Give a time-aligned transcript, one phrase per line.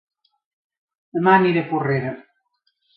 [1.19, 2.19] Dema aniré a Porrera